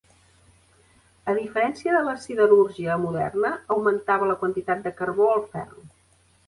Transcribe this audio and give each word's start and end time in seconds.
A 1.33 1.35
diferència 1.39 1.93
de 1.97 2.01
la 2.09 2.17
siderúrgia 2.23 2.97
moderna, 3.05 3.55
augmentava 3.77 4.33
la 4.35 4.39
quantitat 4.43 4.85
de 4.89 4.99
carbó 5.03 5.31
al 5.37 5.47
ferro. 5.55 5.89